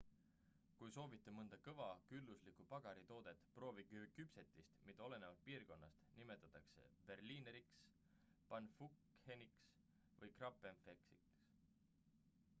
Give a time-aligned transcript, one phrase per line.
[0.77, 7.77] kui soovite mõnda kõva külluslikku pagaritoodet proovige küpsetist mida olenevalt piirkonnast nimetatakse berlineriks
[8.47, 9.61] pfannkucheniks
[10.23, 11.13] või krapfeniks